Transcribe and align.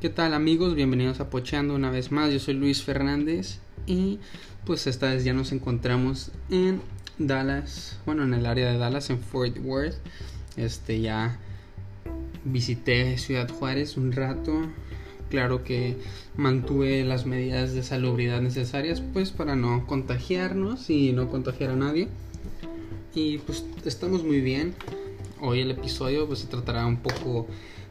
¿Qué 0.00 0.10
tal 0.10 0.32
amigos? 0.32 0.76
Bienvenidos 0.76 1.18
a 1.18 1.28
Pocheando 1.28 1.74
una 1.74 1.90
vez 1.90 2.12
más. 2.12 2.32
Yo 2.32 2.38
soy 2.38 2.54
Luis 2.54 2.84
Fernández 2.84 3.58
y 3.84 4.20
pues 4.64 4.86
esta 4.86 5.12
vez 5.12 5.24
ya 5.24 5.32
nos 5.32 5.50
encontramos 5.50 6.30
en 6.50 6.80
Dallas, 7.18 7.98
bueno, 8.06 8.22
en 8.22 8.32
el 8.32 8.46
área 8.46 8.70
de 8.70 8.78
Dallas, 8.78 9.10
en 9.10 9.18
Fort 9.18 9.58
Worth. 9.60 9.96
Este 10.56 11.00
ya 11.00 11.40
visité 12.44 13.18
Ciudad 13.18 13.50
Juárez 13.50 13.96
un 13.96 14.12
rato. 14.12 14.68
Claro 15.30 15.64
que 15.64 15.96
mantuve 16.36 17.02
las 17.02 17.26
medidas 17.26 17.74
de 17.74 17.82
salubridad 17.82 18.40
necesarias 18.40 19.00
pues 19.00 19.32
para 19.32 19.56
no 19.56 19.84
contagiarnos 19.88 20.90
y 20.90 21.12
no 21.12 21.28
contagiar 21.28 21.70
a 21.70 21.76
nadie. 21.76 22.06
Y 23.16 23.38
pues 23.38 23.64
estamos 23.84 24.22
muy 24.22 24.42
bien. 24.42 24.76
Hoy 25.40 25.58
el 25.58 25.72
episodio 25.72 26.28
pues 26.28 26.38
se 26.38 26.46
tratará 26.46 26.86
un 26.86 26.98
poco 26.98 27.48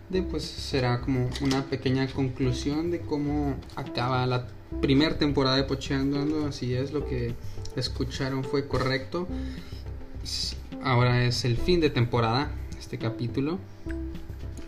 de 0.09 0.21
pues 0.21 0.43
será 0.43 1.01
como 1.01 1.29
una 1.41 1.65
pequeña 1.65 2.07
conclusión 2.07 2.91
de 2.91 3.01
cómo 3.01 3.55
acaba 3.75 4.25
la 4.25 4.47
primera 4.81 5.17
temporada 5.17 5.57
de 5.57 5.63
Pocheando 5.63 6.47
así 6.47 6.73
es 6.73 6.91
lo 6.91 7.05
que 7.05 7.35
escucharon 7.75 8.43
fue 8.43 8.67
correcto. 8.67 9.27
Ahora 10.81 11.25
es 11.25 11.45
el 11.45 11.57
fin 11.57 11.81
de 11.81 11.89
temporada 11.89 12.51
este 12.77 12.97
capítulo. 12.97 13.59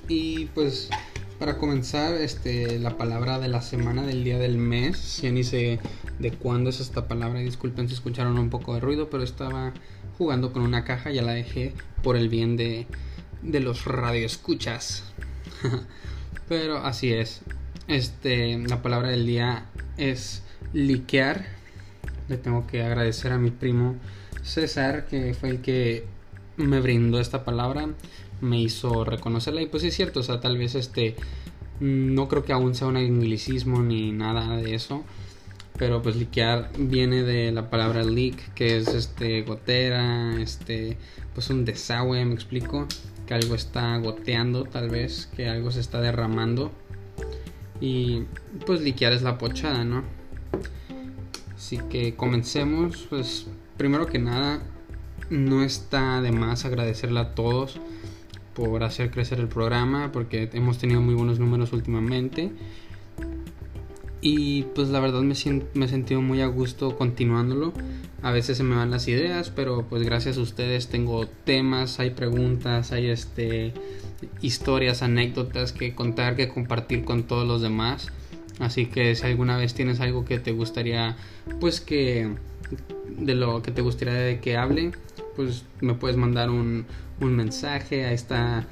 Y 0.07 0.45
pues 0.47 0.89
para 1.37 1.57
comenzar 1.57 2.15
este 2.15 2.79
la 2.79 2.97
palabra 2.97 3.39
de 3.39 3.47
la 3.47 3.61
semana 3.61 4.05
del 4.05 4.23
día 4.25 4.37
del 4.39 4.57
mes. 4.57 5.21
Ya 5.21 5.31
ni 5.31 5.45
sé 5.45 5.79
de 6.19 6.31
cuándo 6.31 6.69
es 6.69 6.81
esta 6.81 7.07
palabra 7.07 7.39
disculpen 7.39 7.87
si 7.87 7.93
escucharon 7.93 8.37
un 8.37 8.49
poco 8.49 8.73
de 8.73 8.81
ruido 8.81 9.09
pero 9.09 9.23
estaba 9.23 9.73
jugando 10.17 10.51
con 10.51 10.63
una 10.63 10.83
caja 10.83 11.11
ya 11.11 11.21
la 11.21 11.31
dejé 11.31 11.73
por 12.03 12.17
el 12.17 12.27
bien 12.27 12.57
de 12.57 12.87
de 13.41 13.61
los 13.61 13.85
radioescuchas 13.85 15.05
Pero 16.47 16.77
así 16.77 17.13
es. 17.13 17.41
Este, 17.87 18.57
la 18.57 18.81
palabra 18.81 19.09
del 19.09 19.25
día 19.25 19.65
es 19.97 20.43
liquear. 20.73 21.45
Le 22.27 22.37
tengo 22.37 22.67
que 22.67 22.83
agradecer 22.83 23.31
a 23.31 23.37
mi 23.37 23.51
primo 23.51 23.95
César, 24.43 25.07
que 25.07 25.33
fue 25.33 25.49
el 25.49 25.61
que 25.61 26.05
me 26.57 26.79
brindó 26.81 27.19
esta 27.19 27.43
palabra, 27.43 27.89
me 28.41 28.59
hizo 28.59 29.03
reconocerla 29.03 29.61
y 29.61 29.67
pues 29.67 29.83
es 29.83 29.95
cierto, 29.95 30.19
o 30.19 30.23
sea, 30.23 30.39
tal 30.39 30.57
vez 30.57 30.75
este 30.75 31.15
no 31.79 32.27
creo 32.27 32.43
que 32.43 32.51
aún 32.51 32.75
sea 32.75 32.87
un 32.87 32.97
anglicismo 32.97 33.81
ni 33.81 34.11
nada 34.11 34.57
de 34.57 34.75
eso, 34.75 35.03
pero 35.79 36.01
pues 36.01 36.17
liquear 36.17 36.69
viene 36.77 37.23
de 37.23 37.53
la 37.53 37.69
palabra 37.69 38.03
leak, 38.03 38.53
que 38.53 38.77
es 38.77 38.89
este 38.89 39.43
gotera, 39.43 40.39
este 40.41 40.97
pues 41.33 41.49
un 41.49 41.63
desagüe, 41.63 42.23
me 42.25 42.33
explico 42.33 42.85
que 43.25 43.33
algo 43.33 43.55
está 43.55 43.97
goteando 43.97 44.65
tal 44.65 44.89
vez, 44.89 45.29
que 45.35 45.47
algo 45.47 45.71
se 45.71 45.79
está 45.79 46.01
derramando. 46.01 46.71
Y 47.79 48.23
pues 48.65 48.81
liquear 48.81 49.13
es 49.13 49.21
la 49.21 49.37
pochada, 49.37 49.85
¿no? 49.85 50.03
Así 51.55 51.77
que 51.89 52.13
comencemos, 52.13 53.07
pues 53.09 53.47
primero 53.77 54.05
que 54.05 54.19
nada, 54.19 54.61
no 55.29 55.63
está 55.63 56.21
de 56.21 56.33
más 56.33 56.65
agradecerle 56.65 57.21
a 57.21 57.35
todos 57.35 57.79
por 58.53 58.83
hacer 58.83 59.11
crecer 59.11 59.39
el 59.39 59.47
programa, 59.47 60.11
porque 60.11 60.49
hemos 60.51 60.77
tenido 60.77 60.99
muy 60.99 61.13
buenos 61.13 61.39
números 61.39 61.71
últimamente. 61.71 62.51
Y 64.21 64.63
pues 64.75 64.89
la 64.89 64.99
verdad 64.99 65.21
me, 65.21 65.35
me 65.73 65.85
he 65.85 65.87
sentido 65.87 66.21
muy 66.21 66.41
a 66.41 66.47
gusto 66.47 66.97
continuándolo. 66.97 67.73
A 68.21 68.31
veces 68.31 68.57
se 68.57 68.63
me 68.63 68.75
van 68.75 68.91
las 68.91 69.07
ideas, 69.07 69.49
pero 69.49 69.85
pues 69.87 70.03
gracias 70.03 70.37
a 70.37 70.41
ustedes 70.41 70.87
tengo 70.89 71.25
temas, 71.27 71.99
hay 71.99 72.09
preguntas, 72.09 72.91
hay 72.91 73.07
este 73.07 73.73
historias, 74.41 75.01
anécdotas 75.01 75.71
que 75.71 75.95
contar, 75.95 76.35
que 76.35 76.49
compartir 76.49 77.05
con 77.05 77.23
todos 77.23 77.47
los 77.47 77.61
demás. 77.61 78.09
Así 78.59 78.87
que 78.87 79.15
si 79.15 79.25
alguna 79.25 79.55
vez 79.55 79.73
tienes 79.73 80.01
algo 80.01 80.25
que 80.25 80.37
te 80.37 80.51
gustaría, 80.51 81.15
pues 81.61 81.79
que 81.79 82.29
de 83.07 83.35
lo 83.35 83.61
que 83.61 83.71
te 83.71 83.81
gustaría 83.81 84.15
de 84.15 84.39
que 84.41 84.57
hable, 84.57 84.91
pues 85.37 85.63
me 85.79 85.93
puedes 85.93 86.17
mandar 86.17 86.49
un, 86.49 86.85
un 87.21 87.35
mensaje. 87.37 88.05
Ahí 88.05 88.15
está 88.15 88.67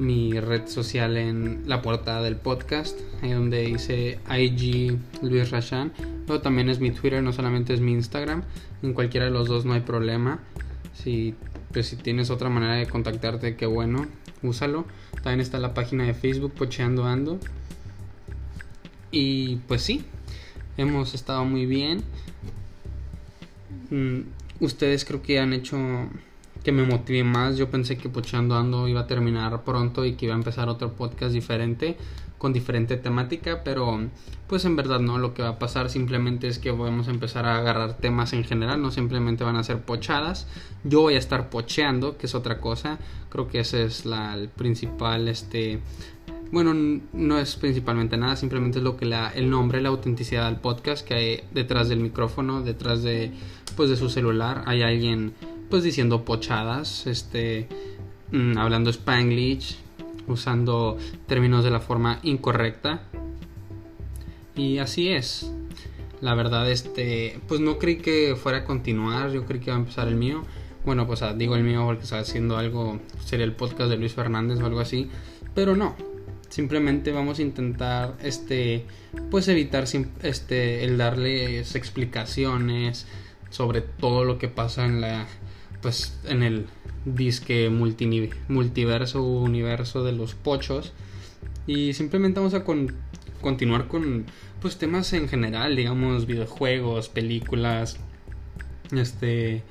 mi 0.00 0.32
red 0.40 0.66
social 0.66 1.16
en 1.16 1.62
la 1.66 1.82
portada 1.82 2.22
del 2.22 2.36
podcast, 2.36 2.98
ahí 3.22 3.32
donde 3.32 3.60
dice 3.66 4.18
IG 4.28 4.98
Luis 5.22 5.50
Rashan. 5.50 5.92
Luego 6.26 6.42
también 6.42 6.70
es 6.70 6.80
mi 6.80 6.90
Twitter, 6.90 7.22
no 7.22 7.32
solamente 7.32 7.74
es 7.74 7.80
mi 7.80 7.92
Instagram. 7.92 8.42
En 8.82 8.94
cualquiera 8.94 9.26
de 9.26 9.32
los 9.32 9.46
dos 9.46 9.64
no 9.66 9.74
hay 9.74 9.80
problema. 9.80 10.40
Si, 10.94 11.34
pues, 11.72 11.88
si 11.88 11.96
tienes 11.96 12.30
otra 12.30 12.48
manera 12.48 12.74
de 12.74 12.86
contactarte, 12.86 13.56
qué 13.56 13.66
bueno, 13.66 14.06
úsalo. 14.42 14.86
También 15.22 15.40
está 15.40 15.58
la 15.58 15.74
página 15.74 16.04
de 16.04 16.14
Facebook, 16.14 16.52
Pocheando 16.54 17.04
Ando. 17.04 17.38
Y 19.12 19.56
pues 19.68 19.82
sí, 19.82 20.04
hemos 20.76 21.14
estado 21.14 21.44
muy 21.44 21.66
bien. 21.66 22.02
Mm, 23.90 24.20
ustedes 24.60 25.04
creo 25.04 25.20
que 25.20 25.40
han 25.40 25.52
hecho 25.52 25.76
que 26.62 26.72
me 26.72 26.84
motive 26.84 27.24
más. 27.24 27.56
Yo 27.56 27.70
pensé 27.70 27.96
que 27.96 28.08
Pochando 28.08 28.56
Ando 28.56 28.88
iba 28.88 29.00
a 29.00 29.06
terminar 29.06 29.62
pronto 29.64 30.04
y 30.04 30.14
que 30.14 30.26
iba 30.26 30.34
a 30.34 30.38
empezar 30.38 30.68
otro 30.68 30.92
podcast 30.92 31.32
diferente 31.32 31.96
con 32.40 32.54
diferente 32.54 32.96
temática, 32.96 33.60
pero 33.62 34.00
pues 34.46 34.64
en 34.64 34.74
verdad 34.74 34.98
no, 34.98 35.18
lo 35.18 35.34
que 35.34 35.42
va 35.42 35.50
a 35.50 35.58
pasar 35.58 35.90
simplemente 35.90 36.48
es 36.48 36.58
que 36.58 36.70
vamos 36.70 37.06
a 37.06 37.10
empezar 37.10 37.44
a 37.44 37.58
agarrar 37.58 37.98
temas 37.98 38.32
en 38.32 38.44
general, 38.44 38.80
no 38.80 38.90
simplemente 38.90 39.44
van 39.44 39.56
a 39.56 39.62
ser 39.62 39.82
pochadas. 39.82 40.46
Yo 40.82 41.02
voy 41.02 41.16
a 41.16 41.18
estar 41.18 41.50
pocheando, 41.50 42.16
que 42.16 42.24
es 42.24 42.34
otra 42.34 42.58
cosa. 42.58 42.98
Creo 43.28 43.46
que 43.46 43.60
ese 43.60 43.84
es 43.84 44.06
la 44.06 44.34
el 44.34 44.48
principal 44.48 45.28
este 45.28 45.80
bueno, 46.50 46.74
no 47.12 47.38
es 47.38 47.56
principalmente 47.56 48.16
nada, 48.16 48.34
simplemente 48.36 48.78
es 48.78 48.84
lo 48.84 48.96
que 48.96 49.04
la, 49.04 49.28
el 49.28 49.50
nombre, 49.50 49.80
la 49.80 49.90
autenticidad 49.90 50.46
del 50.46 50.56
podcast 50.56 51.06
que 51.06 51.14
hay 51.14 51.40
detrás 51.52 51.88
del 51.88 52.00
micrófono, 52.00 52.62
detrás 52.62 53.02
de 53.02 53.32
pues 53.76 53.88
de 53.88 53.96
su 53.96 54.08
celular, 54.08 54.64
hay 54.66 54.82
alguien 54.82 55.34
pues 55.70 55.84
diciendo 55.84 56.24
pochadas, 56.24 57.06
este, 57.06 57.68
mm, 58.32 58.58
hablando 58.58 58.90
spanglish, 58.90 59.78
usando 60.26 60.98
términos 61.26 61.64
de 61.64 61.70
la 61.70 61.80
forma 61.80 62.18
incorrecta. 62.24 63.02
Y 64.56 64.78
así 64.78 65.08
es. 65.08 65.50
La 66.20 66.34
verdad, 66.34 66.70
este, 66.70 67.38
pues 67.48 67.60
no 67.60 67.78
creí 67.78 67.96
que 67.96 68.36
fuera 68.36 68.58
a 68.58 68.64
continuar, 68.64 69.30
yo 69.30 69.46
creí 69.46 69.60
que 69.60 69.70
iba 69.70 69.76
a 69.76 69.78
empezar 69.78 70.08
el 70.08 70.16
mío. 70.16 70.42
Bueno, 70.84 71.06
pues 71.06 71.22
ah, 71.22 71.34
digo 71.34 71.56
el 71.56 71.62
mío 71.62 71.84
porque 71.86 72.02
está 72.02 72.18
haciendo 72.18 72.56
algo, 72.58 72.98
sería 73.24 73.44
el 73.44 73.52
podcast 73.52 73.90
de 73.90 73.96
Luis 73.96 74.12
Fernández 74.12 74.60
o 74.60 74.66
algo 74.66 74.80
así, 74.80 75.08
pero 75.54 75.76
no. 75.76 75.94
Simplemente 76.48 77.12
vamos 77.12 77.38
a 77.38 77.42
intentar, 77.42 78.16
este, 78.22 78.84
pues 79.30 79.46
evitar 79.46 79.84
este, 80.22 80.84
el 80.84 80.98
darles 80.98 81.76
explicaciones 81.76 83.06
sobre 83.50 83.82
todo 83.82 84.24
lo 84.24 84.38
que 84.38 84.48
pasa 84.48 84.84
en 84.84 85.00
la, 85.00 85.26
pues 85.82 86.18
en 86.24 86.42
el 86.42 86.66
disque 87.04 87.70
multiverso 88.48 89.22
universo 89.22 90.04
de 90.04 90.12
los 90.12 90.34
pochos. 90.34 90.92
Y 91.66 91.94
simplemente 91.94 92.40
vamos 92.40 92.54
a 92.54 92.64
continuar 93.40 93.88
con 93.88 94.26
pues 94.60 94.76
temas 94.76 95.12
en 95.14 95.28
general 95.28 95.74
digamos 95.74 96.26
videojuegos 96.26 97.08
películas 97.08 97.98
este 98.92 99.62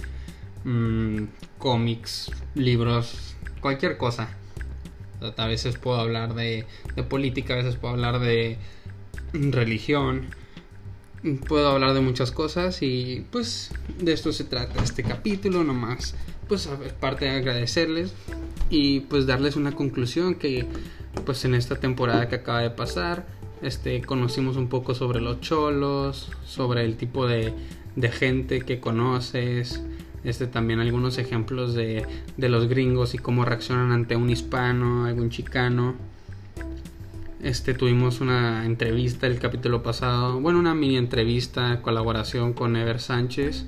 mm, 0.63 1.25
cómics 1.57 2.31
libros 2.55 3.35
cualquier 3.61 3.97
cosa. 3.97 4.29
A 5.37 5.47
veces 5.47 5.77
puedo 5.77 5.97
hablar 5.99 6.33
de 6.33 6.65
política 7.09 7.53
a 7.53 7.57
veces 7.57 7.75
puedo 7.75 7.93
hablar 7.93 8.19
de 8.19 8.57
religión 9.33 10.27
puedo 11.47 11.69
hablar 11.69 11.93
de 11.93 12.01
muchas 12.01 12.31
cosas 12.31 12.81
y 12.81 13.25
pues 13.31 13.71
de 13.99 14.13
esto 14.13 14.31
se 14.31 14.43
trata 14.43 14.83
este 14.83 15.03
capítulo 15.03 15.63
nomás. 15.63 16.15
Pues 16.47 16.67
es 16.85 16.93
parte 16.93 17.25
de 17.25 17.31
agradecerles 17.31 18.13
y 18.69 19.01
pues 19.01 19.27
darles 19.27 19.55
una 19.55 19.73
conclusión 19.73 20.35
que 20.35 20.65
pues 21.25 21.45
en 21.45 21.55
esta 21.55 21.75
temporada 21.75 22.27
que 22.27 22.35
acaba 22.35 22.61
de 22.61 22.69
pasar 22.69 23.25
este 23.61 24.01
conocimos 24.01 24.57
un 24.57 24.69
poco 24.69 24.95
sobre 24.95 25.19
los 25.19 25.41
cholos 25.41 26.31
sobre 26.45 26.85
el 26.85 26.95
tipo 26.95 27.27
de, 27.27 27.53
de 27.95 28.09
gente 28.09 28.61
que 28.61 28.79
conoces 28.79 29.81
este 30.23 30.47
también 30.47 30.79
algunos 30.79 31.17
ejemplos 31.17 31.73
de, 31.73 32.05
de 32.37 32.49
los 32.49 32.67
gringos 32.67 33.13
y 33.15 33.17
cómo 33.17 33.43
reaccionan 33.43 33.91
ante 33.91 34.15
un 34.15 34.29
hispano 34.29 35.05
algún 35.05 35.29
chicano 35.29 35.95
este, 37.41 37.73
tuvimos 37.73 38.19
una 38.19 38.65
entrevista 38.65 39.25
el 39.27 39.39
capítulo 39.39 39.81
pasado, 39.81 40.39
bueno, 40.41 40.59
una 40.59 40.75
mini 40.75 40.97
entrevista, 40.97 41.81
colaboración 41.81 42.53
con 42.53 42.75
Ever 42.75 42.99
Sánchez. 42.99 43.65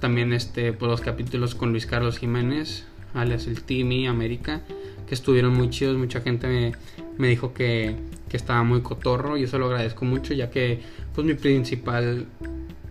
También 0.00 0.32
este, 0.32 0.72
pues, 0.72 0.90
los 0.90 1.00
capítulos 1.00 1.54
con 1.54 1.70
Luis 1.70 1.86
Carlos 1.86 2.18
Jiménez, 2.18 2.84
alias 3.14 3.46
el 3.46 3.62
Timmy 3.62 4.06
América, 4.06 4.62
que 5.06 5.14
estuvieron 5.14 5.54
muy 5.54 5.70
chidos. 5.70 5.96
Mucha 5.96 6.20
gente 6.20 6.48
me, 6.48 6.72
me 7.18 7.28
dijo 7.28 7.54
que, 7.54 7.96
que, 8.28 8.36
estaba 8.36 8.62
muy 8.64 8.82
cotorro 8.82 9.36
y 9.36 9.44
eso 9.44 9.58
lo 9.58 9.66
agradezco 9.66 10.04
mucho, 10.04 10.34
ya 10.34 10.50
que 10.50 10.80
pues 11.14 11.26
mi 11.26 11.34
principal 11.34 12.26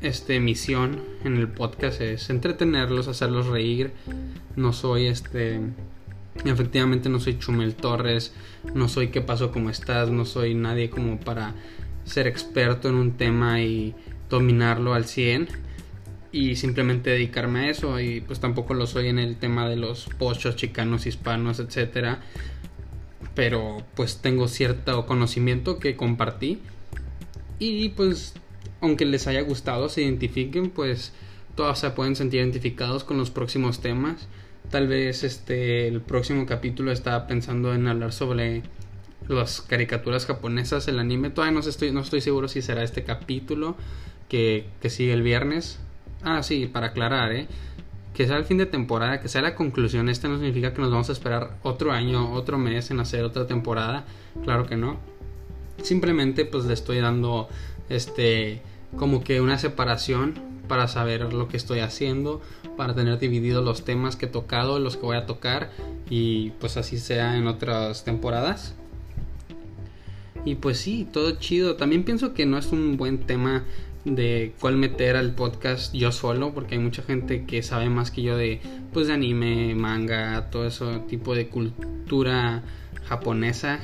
este, 0.02 0.40
misión 0.40 1.02
en 1.24 1.36
el 1.36 1.48
podcast 1.48 2.02
es 2.02 2.30
entretenerlos, 2.30 3.08
hacerlos 3.08 3.48
reír. 3.48 3.92
No 4.56 4.72
soy 4.72 5.08
este 5.08 5.60
Efectivamente 6.44 7.10
no 7.10 7.20
soy 7.20 7.40
Chumel 7.40 7.76
Torres, 7.76 8.34
no 8.74 8.90
soy 8.90 9.08
qué 9.08 9.22
pasó, 9.22 9.52
cómo 9.52 9.70
estás, 9.70 10.10
no 10.10 10.26
soy 10.26 10.54
nadie 10.54 10.90
como 10.90 11.20
para 11.20 11.56
ser 12.04 12.28
experto 12.28 12.90
en 12.90 12.96
un 12.96 13.14
tema 13.14 13.62
y 13.62 13.96
dominarlo 14.30 14.94
al 14.94 15.06
100 15.06 15.48
y 16.32 16.58
simplemente 16.58 17.12
dedicarme 17.12 17.62
a 17.62 17.70
eso. 17.70 18.00
Y 18.00 18.22
pues 18.22 18.40
tampoco 18.40 18.74
lo 18.74 18.86
soy 18.86 19.08
en 19.08 19.20
el 19.20 19.38
tema 19.38 19.70
de 19.70 19.78
los 19.78 20.06
pochos 20.18 20.56
chicanos, 20.56 21.06
hispanos, 21.06 21.60
etcétera, 21.60 22.22
pero 23.34 23.84
pues 23.96 24.18
tengo 24.22 24.48
cierto 24.48 25.06
conocimiento 25.06 25.80
que 25.80 25.96
compartí. 25.96 26.60
Y 27.58 27.90
pues 27.90 28.34
aunque 28.82 29.06
les 29.06 29.28
haya 29.28 29.42
gustado, 29.42 29.90
se 29.90 30.04
identifiquen, 30.04 30.70
pues 30.70 31.14
todos 31.56 31.80
se 31.80 31.90
pueden 31.92 32.16
sentir 32.16 32.42
identificados 32.42 33.04
con 33.04 33.18
los 33.18 33.32
próximos 33.32 33.80
temas. 33.80 34.28
Tal 34.70 34.88
vez 34.88 35.24
este 35.24 35.88
el 35.88 36.02
próximo 36.02 36.46
capítulo 36.46 36.92
estaba 36.92 37.28
pensando 37.28 37.74
en 37.74 37.88
hablar 37.88 38.12
sobre 38.12 38.64
las 39.28 39.62
caricaturas 39.62 40.26
japonesas, 40.26 40.88
el 40.88 41.00
anime. 41.00 41.30
Todavía 41.30 41.60
no 41.60 41.68
estoy, 41.68 41.92
no 41.92 42.02
estoy 42.02 42.22
seguro 42.22 42.48
si 42.48 42.62
será 42.62 42.84
este 42.84 43.04
capítulo 43.04 43.76
que, 44.30 44.68
que 44.82 44.90
sigue 44.90 45.14
el 45.14 45.22
viernes. 45.22 45.80
Ah, 46.24 46.44
sí, 46.44 46.68
para 46.68 46.88
aclarar, 46.88 47.32
¿eh? 47.32 47.48
Que 48.14 48.28
sea 48.28 48.38
el 48.38 48.46
fin 48.46 48.58
de 48.58 48.66
temporada, 48.66 49.20
que 49.20 49.28
sea 49.28 49.42
la 49.42 49.56
conclusión. 49.56 50.10
Este 50.10 50.28
no 50.28 50.38
significa 50.38 50.74
que 50.74 50.82
nos 50.82 50.92
vamos 50.92 51.10
a 51.10 51.14
esperar 51.14 51.58
otro 51.64 51.92
año, 51.92 52.34
otro 52.34 52.58
mes 52.58 52.92
en 52.92 53.00
hacer 53.00 53.24
otra 53.24 53.46
temporada. 53.48 54.06
Claro 54.44 54.66
que 54.66 54.78
no. 54.78 54.98
Simplemente 55.84 56.46
pues 56.46 56.66
le 56.66 56.74
estoy 56.74 57.00
dando 57.00 57.50
este 57.90 58.62
como 58.98 59.24
que 59.24 59.42
una 59.42 59.58
separación 59.58 60.34
para 60.68 60.88
saber 60.88 61.34
lo 61.34 61.48
que 61.48 61.58
estoy 61.58 61.80
haciendo, 61.80 62.42
para 62.76 62.94
tener 62.94 63.20
divididos 63.20 63.64
los 63.64 63.84
temas 63.84 64.16
que 64.16 64.26
he 64.26 64.30
tocado, 64.30 64.80
los 64.80 64.98
que 64.98 65.06
voy 65.06 65.18
a 65.18 65.26
tocar 65.26 65.72
y 66.10 66.52
pues 66.60 66.78
así 66.78 66.98
sea 66.98 67.38
en 67.38 67.48
otras 67.48 68.04
temporadas. 68.04 68.76
Y 70.46 70.56
pues 70.56 70.78
sí, 70.78 71.08
todo 71.12 71.32
chido. 71.32 71.76
También 71.76 72.04
pienso 72.04 72.34
que 72.34 72.46
no 72.46 72.58
es 72.58 72.72
un 72.72 72.98
buen 72.98 73.20
tema 73.20 73.64
de 74.06 74.54
cuál 74.60 74.78
meter 74.78 75.16
al 75.16 75.34
podcast 75.34 75.94
yo 75.94 76.12
solo, 76.12 76.54
porque 76.54 76.76
hay 76.76 76.82
mucha 76.82 77.02
gente 77.02 77.46
que 77.46 77.64
sabe 77.64 77.90
más 77.90 78.12
que 78.12 78.22
yo 78.22 78.38
de 78.38 78.62
pues 78.94 79.10
anime, 79.10 79.74
manga, 79.74 80.50
todo 80.52 80.68
ese 80.68 81.00
tipo 81.08 81.34
de 81.34 81.48
cultura 81.48 82.64
japonesa, 83.06 83.80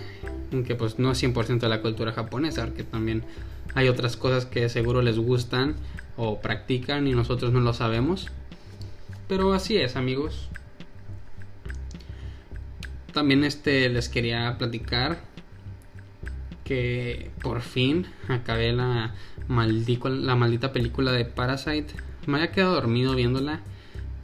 aunque 0.54 0.76
pues 0.76 1.00
no 1.00 1.12
es 1.12 1.24
100% 1.24 1.60
de 1.60 1.70
la 1.70 1.82
cultura 1.82 2.12
japonesa, 2.12 2.66
porque 2.66 2.84
también 2.84 3.24
hay 3.74 3.88
otras 3.88 4.16
cosas 4.16 4.46
que 4.46 4.70
seguro 4.70 5.02
les 5.02 5.18
gustan 5.18 5.76
o 6.16 6.40
practican 6.40 7.08
y 7.08 7.14
nosotros 7.14 7.52
no 7.52 7.60
lo 7.60 7.74
sabemos. 7.74 8.30
Pero 9.32 9.54
así 9.54 9.78
es, 9.78 9.96
amigos. 9.96 10.50
También 13.14 13.46
este 13.46 13.88
les 13.88 14.10
quería 14.10 14.58
platicar 14.58 15.22
que 16.66 17.32
por 17.42 17.62
fin 17.62 18.08
acabé 18.28 18.74
la, 18.74 19.16
la 19.48 20.36
maldita 20.36 20.74
película 20.74 21.14
de 21.14 21.24
Parasite. 21.24 21.94
Me 22.28 22.40
había 22.40 22.52
quedado 22.52 22.74
dormido 22.74 23.16
viéndola. 23.16 23.62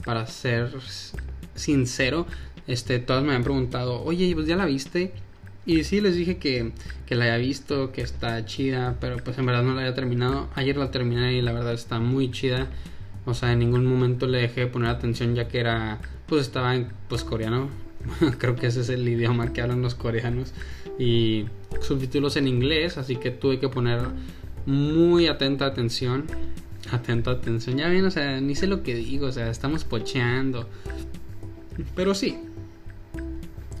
Para 0.04 0.26
ser 0.26 0.74
sincero, 1.54 2.26
este, 2.66 2.98
todas 2.98 3.22
me 3.22 3.30
habían 3.30 3.44
preguntado, 3.44 4.02
oye, 4.02 4.30
pues 4.34 4.46
ya 4.46 4.56
la 4.56 4.66
viste. 4.66 5.14
Y 5.64 5.84
sí, 5.84 6.02
les 6.02 6.16
dije 6.16 6.36
que, 6.36 6.72
que 7.06 7.14
la 7.14 7.24
haya 7.24 7.38
visto, 7.38 7.92
que 7.92 8.02
está 8.02 8.44
chida, 8.44 8.98
pero 9.00 9.16
pues 9.16 9.38
en 9.38 9.46
verdad 9.46 9.62
no 9.62 9.72
la 9.72 9.80
había 9.80 9.94
terminado. 9.94 10.50
Ayer 10.54 10.76
la 10.76 10.90
terminé 10.90 11.32
y 11.32 11.40
la 11.40 11.52
verdad 11.52 11.72
está 11.72 11.98
muy 11.98 12.30
chida. 12.30 12.68
O 13.28 13.34
sea, 13.34 13.52
en 13.52 13.58
ningún 13.58 13.84
momento 13.84 14.26
le 14.26 14.38
dejé 14.38 14.62
de 14.62 14.66
poner 14.68 14.88
atención 14.88 15.34
ya 15.34 15.48
que 15.48 15.60
era, 15.60 16.00
pues 16.26 16.46
estaba 16.46 16.74
en 16.74 16.88
pues 17.10 17.24
coreano. 17.24 17.68
Creo 18.38 18.56
que 18.56 18.68
ese 18.68 18.80
es 18.80 18.88
el 18.88 19.06
idioma 19.06 19.52
que 19.52 19.60
hablan 19.60 19.82
los 19.82 19.94
coreanos. 19.94 20.54
Y 20.98 21.44
subtítulos 21.82 22.36
en 22.36 22.48
inglés, 22.48 22.96
así 22.96 23.16
que 23.16 23.30
tuve 23.30 23.60
que 23.60 23.68
poner 23.68 24.00
muy 24.64 25.26
atenta 25.26 25.66
atención. 25.66 26.24
Atenta 26.90 27.32
atención. 27.32 27.76
Ya 27.76 27.88
ven, 27.88 28.06
o 28.06 28.10
sea, 28.10 28.40
ni 28.40 28.54
sé 28.54 28.66
lo 28.66 28.82
que 28.82 28.94
digo, 28.94 29.26
o 29.26 29.32
sea, 29.32 29.50
estamos 29.50 29.84
pocheando. 29.84 30.66
Pero 31.94 32.14
sí, 32.14 32.38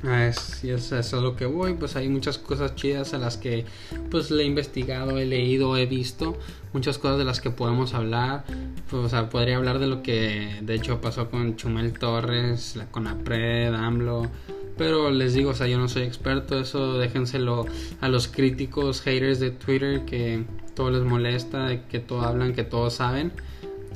es, 0.04 0.62
y 0.62 0.70
es 0.70 0.92
eso 0.92 1.20
lo 1.20 1.34
que 1.34 1.46
voy, 1.46 1.74
pues 1.74 1.96
hay 1.96 2.08
muchas 2.08 2.38
cosas 2.38 2.76
chidas 2.76 3.14
a 3.14 3.18
las 3.18 3.36
que 3.36 3.64
pues 4.10 4.30
le 4.30 4.44
he 4.44 4.46
investigado, 4.46 5.18
he 5.18 5.26
leído, 5.26 5.76
he 5.76 5.86
visto, 5.86 6.38
muchas 6.72 6.98
cosas 6.98 7.18
de 7.18 7.24
las 7.24 7.40
que 7.40 7.50
podemos 7.50 7.94
hablar, 7.94 8.44
pues, 8.90 9.04
o 9.04 9.08
sea, 9.08 9.28
podría 9.28 9.56
hablar 9.56 9.78
de 9.78 9.86
lo 9.86 10.02
que 10.02 10.58
de 10.62 10.74
hecho 10.74 11.00
pasó 11.00 11.30
con 11.30 11.56
Chumel 11.56 11.92
Torres, 11.92 12.76
la 12.76 12.86
Conapred, 12.86 13.74
AMLO, 13.74 14.28
pero 14.76 15.10
les 15.10 15.34
digo, 15.34 15.50
o 15.50 15.54
sea, 15.54 15.66
yo 15.66 15.78
no 15.78 15.88
soy 15.88 16.02
experto, 16.02 16.58
eso 16.58 16.98
déjenselo 16.98 17.66
a 18.00 18.08
los 18.08 18.28
críticos, 18.28 19.00
haters 19.02 19.40
de 19.40 19.50
Twitter 19.50 20.04
que 20.04 20.44
todo 20.74 20.90
les 20.90 21.02
molesta, 21.02 21.86
que 21.88 21.98
todo 21.98 22.22
hablan, 22.22 22.54
que 22.54 22.64
todos 22.64 22.94
saben. 22.94 23.32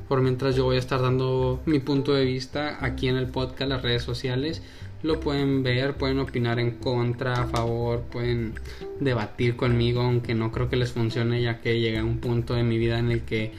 Por 0.08 0.20
mientras 0.20 0.56
yo 0.56 0.64
voy 0.64 0.76
a 0.76 0.80
estar 0.80 1.00
dando 1.00 1.62
mi 1.64 1.78
punto 1.78 2.12
de 2.12 2.24
vista 2.24 2.84
aquí 2.84 3.08
en 3.08 3.16
el 3.16 3.28
podcast, 3.28 3.70
las 3.70 3.82
redes 3.82 4.02
sociales 4.02 4.62
lo 5.02 5.18
pueden 5.18 5.62
ver, 5.62 5.96
pueden 5.96 6.20
opinar 6.20 6.60
en 6.60 6.72
contra, 6.72 7.32
a 7.34 7.46
favor, 7.46 8.02
pueden 8.02 8.54
debatir 9.00 9.56
conmigo, 9.56 10.00
aunque 10.00 10.34
no 10.34 10.52
creo 10.52 10.68
que 10.68 10.76
les 10.76 10.92
funcione 10.92 11.42
ya 11.42 11.60
que 11.60 11.80
llegué 11.80 11.98
a 11.98 12.04
un 12.04 12.18
punto 12.18 12.54
de 12.54 12.62
mi 12.62 12.78
vida 12.78 12.98
en 12.98 13.10
el 13.10 13.22
que 13.22 13.52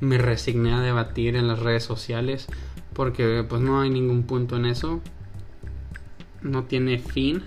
me 0.00 0.18
resigné 0.18 0.72
a 0.72 0.80
debatir 0.80 1.36
en 1.36 1.48
las 1.48 1.58
redes 1.58 1.84
sociales 1.84 2.46
porque 2.92 3.44
pues 3.48 3.62
no 3.62 3.80
hay 3.80 3.90
ningún 3.90 4.24
punto 4.24 4.56
en 4.56 4.66
eso. 4.66 5.00
No 6.42 6.64
tiene 6.64 6.98
fin. 6.98 7.42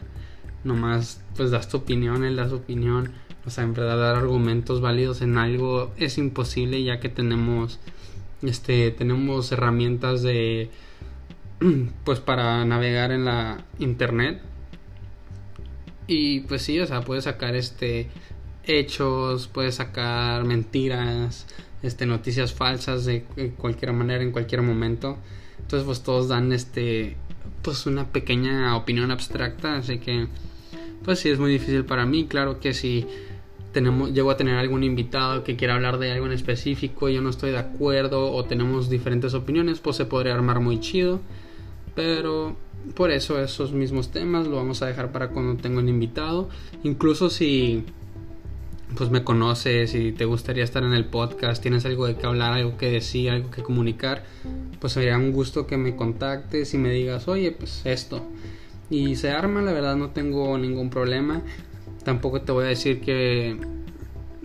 Nomás 0.64 1.22
pues 1.36 1.52
das 1.52 1.70
tu 1.70 1.78
opinión 1.78 2.24
él 2.24 2.36
da 2.36 2.50
su 2.50 2.56
opinión. 2.56 3.12
O 3.46 3.50
sea 3.50 3.64
en 3.64 3.74
verdad 3.74 3.98
dar 3.98 4.16
argumentos 4.16 4.82
válidos 4.82 5.22
en 5.22 5.38
algo 5.38 5.92
es 5.98 6.18
imposible 6.18 6.84
ya 6.84 7.00
que 7.00 7.10
tenemos 7.10 7.80
este 8.42 8.92
tenemos 8.92 9.52
herramientas 9.52 10.22
de 10.24 10.70
pues 12.06 12.20
para 12.20 12.64
navegar 12.66 13.12
en 13.12 13.26
la 13.26 13.66
internet. 13.80 14.42
Y 16.08 16.42
pues 16.42 16.62
sí 16.62 16.80
o 16.80 16.88
sea 16.88 17.02
puedes 17.02 17.26
sacar 17.26 17.56
este 17.56 18.10
hechos 18.64 19.48
puedes 19.48 19.76
sacar 19.76 20.46
mentiras 20.46 21.48
este 21.84 22.06
noticias 22.06 22.54
falsas 22.54 23.06
de 23.06 23.24
cualquier 23.58 23.94
manera 23.94 24.24
en 24.24 24.32
cualquier 24.32 24.62
momento. 24.62 25.18
Entonces 25.60 25.86
pues 25.86 26.02
todos 26.02 26.28
dan 26.28 26.52
este 26.52 27.16
pues 27.62 27.86
una 27.86 28.08
pequeña 28.08 28.76
opinión 28.76 29.12
abstracta 29.12 29.78
así 29.78 30.00
que 30.00 30.28
pues 31.04 31.20
sí 31.20 31.30
es 31.30 31.40
muy 31.40 31.52
difícil 31.52 31.86
para 31.86 32.06
mí. 32.06 32.26
Claro 32.26 32.60
que 32.60 32.74
si 32.74 33.06
tenemos 33.72 34.14
llego 34.14 34.32
a 34.32 34.38
tener 34.38 34.58
algún 34.58 34.84
invitado 34.84 35.44
que 35.44 35.56
quiera 35.56 35.76
hablar 35.76 35.98
de 35.98 36.12
algo 36.12 36.26
en 36.26 36.34
específico 36.34 37.10
y 37.10 37.16
yo 37.16 37.22
no 37.22 37.30
estoy 37.30 37.52
de 37.52 37.60
acuerdo 37.60 38.32
o 38.32 38.44
tenemos 38.46 38.90
diferentes 38.90 39.34
opiniones 39.34 39.80
pues 39.80 39.96
se 39.96 40.06
podría 40.06 40.34
armar 40.34 40.60
muy 40.60 40.80
chido. 40.80 41.22
Pero 41.96 42.56
por 42.96 43.12
eso 43.12 43.40
esos 43.42 43.74
mismos 43.74 44.12
temas 44.12 44.48
lo 44.48 44.58
vamos 44.58 44.82
a 44.82 44.88
dejar 44.88 45.12
para 45.12 45.30
cuando 45.30 45.62
tengo 45.62 45.80
un 45.80 45.90
invitado. 45.90 46.50
Incluso 46.84 47.30
si 47.30 47.84
pues 48.96 49.10
me 49.10 49.24
conoces 49.24 49.96
y 49.96 50.12
te 50.12 50.26
gustaría 50.26 50.64
estar 50.64 50.84
en 50.84 50.94
el 50.94 51.06
podcast, 51.06 51.62
tienes 51.62 51.86
algo 51.86 52.08
de 52.08 52.16
que 52.16 52.26
hablar, 52.26 52.54
algo 52.54 52.78
que 52.78 52.92
decir, 52.92 53.30
algo 53.30 53.52
que 53.52 53.64
comunicar, 53.64 54.24
pues 54.80 54.94
sería 54.94 55.18
un 55.18 55.32
gusto 55.32 55.68
que 55.68 55.78
me 55.78 55.96
contactes 55.96 56.74
y 56.74 56.78
me 56.78 56.92
digas, 56.92 57.28
oye, 57.28 57.52
pues 57.52 57.82
esto. 57.86 58.26
Y 58.90 59.16
se 59.16 59.32
arma, 59.32 59.62
la 59.62 59.72
verdad 59.72 59.96
no 59.96 60.10
tengo 60.10 60.58
ningún 60.58 60.90
problema. 60.90 61.42
Tampoco 62.04 62.42
te 62.42 62.52
voy 62.52 62.66
a 62.66 62.68
decir 62.68 63.00
que, 63.02 63.58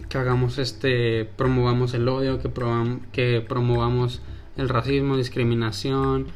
que 0.09 0.19
hagamos 0.19 0.59
este, 0.59 1.25
promovamos 1.25 1.95
el 1.95 2.09
odio, 2.09 2.39
que, 2.39 2.51
que 3.13 3.41
promovamos 3.41 4.21
el 4.57 4.69
racismo, 4.69 5.17
discriminación 5.17 6.27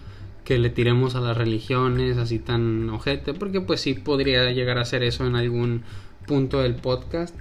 que 0.44 0.58
le 0.58 0.70
tiremos 0.70 1.14
a 1.14 1.20
las 1.20 1.36
religiones 1.36 2.16
así 2.16 2.40
tan 2.40 2.90
ojete, 2.90 3.34
porque 3.34 3.60
pues 3.60 3.82
sí 3.82 3.94
podría 3.94 4.50
llegar 4.50 4.78
a 4.78 4.84
ser 4.84 5.04
eso 5.04 5.24
en 5.24 5.36
algún 5.36 5.82
punto 6.26 6.60
del 6.60 6.74
podcast, 6.74 7.36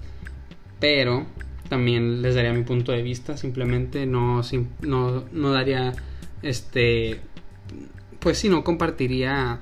pero 0.80 1.26
también 1.70 2.22
les 2.22 2.36
daría 2.36 2.52
mi 2.54 2.64
punto 2.64 2.92
de 2.92 3.02
vista, 3.02 3.38
simplemente 3.38 4.06
no, 4.06 4.42
no, 4.82 5.26
no 5.32 5.52
daría 5.52 5.94
este, 6.42 7.20
pues 8.20 8.40
si 8.40 8.50
no 8.50 8.64
compartiría 8.64 9.60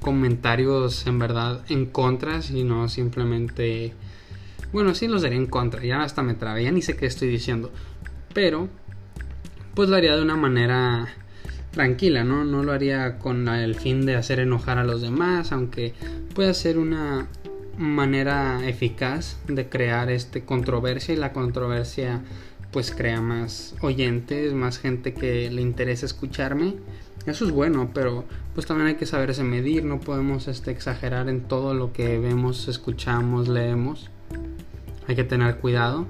comentarios 0.00 1.06
en 1.06 1.18
verdad 1.18 1.62
en 1.68 1.86
contra, 1.86 2.42
sino 2.42 2.88
simplemente, 2.88 3.92
bueno, 4.72 4.94
sí 4.94 5.08
los 5.08 5.22
daría 5.22 5.38
en 5.38 5.46
contra, 5.46 5.84
ya 5.84 6.02
hasta 6.02 6.22
me 6.22 6.34
trabé, 6.34 6.64
ya 6.64 6.72
ni 6.72 6.82
sé 6.82 6.96
qué 6.96 7.06
estoy 7.06 7.28
diciendo, 7.28 7.70
pero 8.32 8.68
pues 9.74 9.88
lo 9.88 9.96
haría 9.96 10.16
de 10.16 10.22
una 10.22 10.36
manera 10.36 11.08
tranquila, 11.70 12.24
¿no? 12.24 12.44
No 12.44 12.64
lo 12.64 12.72
haría 12.72 13.18
con 13.18 13.46
el 13.48 13.74
fin 13.74 14.06
de 14.06 14.16
hacer 14.16 14.40
enojar 14.40 14.78
a 14.78 14.84
los 14.84 15.02
demás, 15.02 15.52
aunque 15.52 15.94
puede 16.34 16.54
ser 16.54 16.78
una 16.78 17.28
manera 17.80 18.66
eficaz 18.68 19.38
de 19.48 19.68
crear 19.68 20.10
este 20.10 20.44
controversia 20.44 21.14
y 21.14 21.16
la 21.16 21.32
controversia 21.32 22.22
pues 22.70 22.92
crea 22.92 23.20
más 23.20 23.74
oyentes, 23.80 24.52
más 24.52 24.78
gente 24.78 25.12
que 25.12 25.50
le 25.50 25.60
interesa 25.60 26.06
escucharme 26.06 26.74
eso 27.26 27.44
es 27.44 27.50
bueno, 27.50 27.90
pero 27.92 28.24
pues 28.54 28.66
también 28.66 28.88
hay 28.88 28.94
que 28.94 29.04
saberse 29.04 29.44
medir, 29.44 29.84
no 29.84 30.00
podemos 30.00 30.48
este, 30.48 30.70
exagerar 30.70 31.28
en 31.28 31.42
todo 31.42 31.74
lo 31.74 31.92
que 31.92 32.18
vemos, 32.18 32.66
escuchamos, 32.68 33.48
leemos. 33.48 34.10
Hay 35.06 35.16
que 35.16 35.24
tener 35.24 35.56
cuidado. 35.56 36.06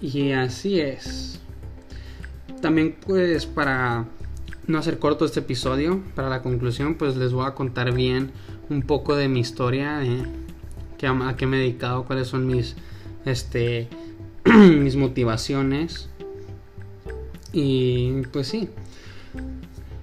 Y 0.00 0.32
así 0.32 0.80
es. 0.80 1.40
También 2.60 2.96
pues 3.06 3.46
para 3.46 4.06
no 4.66 4.78
hacer 4.78 4.98
corto 4.98 5.24
este 5.24 5.40
episodio, 5.40 6.02
para 6.16 6.28
la 6.28 6.42
conclusión 6.42 6.96
pues 6.96 7.16
les 7.16 7.32
voy 7.32 7.46
a 7.46 7.54
contar 7.54 7.94
bien 7.94 8.32
un 8.70 8.82
poco 8.82 9.16
de 9.16 9.28
mi 9.28 9.40
historia, 9.40 9.98
de 9.98 10.22
a 11.06 11.36
qué 11.36 11.46
me 11.46 11.58
he 11.58 11.60
dedicado, 11.60 12.04
cuáles 12.04 12.28
son 12.28 12.46
mis, 12.46 12.76
este, 13.24 13.88
mis 14.44 14.96
motivaciones. 14.96 16.08
Y 17.52 18.22
pues 18.32 18.48
sí, 18.48 18.68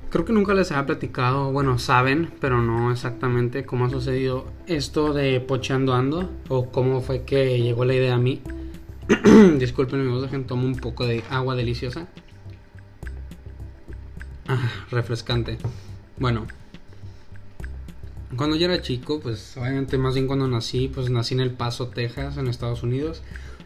creo 0.10 0.26
que 0.26 0.34
nunca 0.34 0.54
les 0.54 0.72
había 0.72 0.86
platicado, 0.86 1.52
bueno, 1.52 1.78
saben, 1.78 2.32
pero 2.40 2.62
no 2.62 2.92
exactamente 2.92 3.66
cómo 3.66 3.86
ha 3.86 3.90
sucedido 3.90 4.46
esto 4.68 5.14
de 5.14 5.40
Pocheando 5.42 5.94
Ando 5.94 6.32
o 6.48 6.72
cómo 6.72 7.02
fue 7.02 7.24
que 7.24 7.60
llegó 7.62 7.86
la 7.86 7.94
idea 7.94 8.16
a 8.16 8.18
mí. 8.18 8.42
Disculpen, 9.60 10.04
mi 10.04 10.12
voz, 10.12 10.24
dejen 10.24 10.48
tomo 10.48 10.66
un 10.66 10.76
poco 10.76 11.06
de 11.06 11.24
agua 11.30 11.56
deliciosa. 11.56 12.08
Ah, 14.48 14.72
refrescante. 14.90 15.58
Bueno, 16.18 16.48
cuando 18.38 18.56
yo 18.56 18.66
era 18.66 18.82
chico, 18.82 19.20
pues 19.20 19.56
obviamente 19.58 19.98
más 19.98 20.16
bien 20.16 20.28
cuando 20.28 20.48
nací, 20.48 20.88
pues 20.88 21.10
nací 21.10 21.34
en 21.34 21.42
El 21.42 21.52
Paso, 21.52 21.88
Texas, 21.88 22.38
en 22.38 22.48
Estados 22.48 22.84
Unidos. 22.84 23.22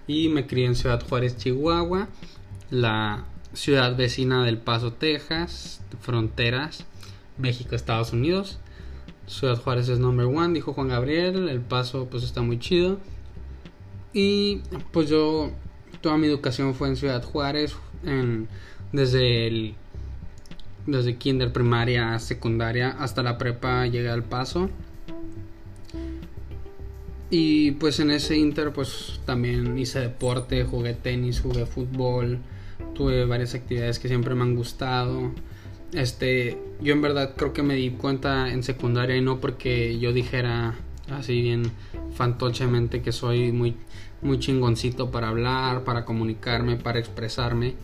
Y 0.08 0.30
me 0.30 0.48
crié 0.48 0.66
en 0.66 0.76
Ciudad 0.76 1.06
Juárez, 1.08 1.38
Chihuahua, 1.38 2.08
la 2.72 3.26
ciudad 3.54 3.96
vecina 3.96 4.44
del 4.44 4.58
Paso, 4.58 4.94
Texas, 4.94 5.82
fronteras, 6.02 6.86
México, 7.38 7.76
Estados 7.76 8.12
Unidos. 8.14 8.60
Ciudad 9.28 9.62
Juárez 9.62 9.88
es 9.90 10.00
number 10.00 10.26
one, 10.26 10.54
dijo 10.54 10.74
Juan 10.74 10.88
Gabriel. 10.88 11.48
El 11.48 11.62
Paso, 11.62 12.08
pues 12.10 12.24
está 12.24 12.42
muy 12.42 12.58
chido. 12.60 13.00
Y 14.14 14.62
pues 14.92 15.08
yo, 15.10 15.52
toda 16.02 16.18
mi 16.18 16.26
educación 16.26 16.74
fue 16.74 16.88
en 16.88 16.96
Ciudad 16.96 17.24
Juárez, 17.24 17.76
desde 18.92 19.48
el 19.48 19.76
desde 20.92 21.18
kinder, 21.18 21.52
primaria, 21.52 22.18
secundaria, 22.20 22.90
hasta 23.00 23.24
la 23.24 23.38
prepa 23.38 23.86
llegué 23.88 24.10
al 24.10 24.24
paso. 24.24 24.70
Y 27.30 27.72
pues 27.72 28.00
en 28.00 28.12
ese 28.12 28.38
inter 28.38 28.74
pues 28.74 29.20
también 29.26 29.78
hice 29.78 30.00
deporte, 30.00 30.64
jugué 30.64 30.94
tenis, 30.94 31.42
jugué 31.42 31.66
fútbol, 31.66 32.40
tuve 32.96 33.26
varias 33.26 33.54
actividades 33.54 34.00
que 34.00 34.08
siempre 34.08 34.34
me 34.34 34.44
han 34.44 34.56
gustado. 34.56 35.32
Este, 35.94 36.58
yo 36.82 36.94
en 36.94 37.02
verdad 37.02 37.34
creo 37.36 37.54
que 37.54 37.64
me 37.64 37.76
di 37.76 37.92
cuenta 37.92 38.52
en 38.52 38.64
secundaria 38.64 39.16
y 39.16 39.22
no 39.22 39.40
porque 39.40 40.00
yo 40.00 40.12
dijera 40.12 40.76
así 41.12 41.42
bien 41.42 41.72
fantochemente 42.14 43.02
que 43.02 43.12
soy 43.12 43.52
muy 43.52 43.76
muy 44.22 44.40
chingoncito 44.40 45.12
para 45.12 45.30
hablar, 45.30 45.84
para 45.84 46.06
comunicarme, 46.06 46.76
para 46.76 47.00
expresarme 47.00 47.76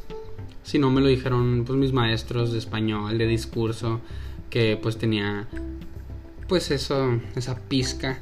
si 0.66 0.80
no 0.80 0.90
me 0.90 1.00
lo 1.00 1.08
dijeron 1.08 1.64
pues 1.66 1.78
mis 1.78 1.94
maestros 1.94 2.52
de 2.52 2.58
español, 2.58 3.20
de 3.20 3.28
discurso, 3.28 4.02
que 4.50 4.78
pues 4.82 4.98
tenía 4.98 5.48
pues 6.48 6.72
eso, 6.72 7.20
esa 7.36 7.60
pizca 7.60 8.20